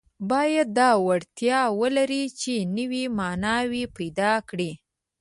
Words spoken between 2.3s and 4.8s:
چې نوي معناوې پیدا کړي.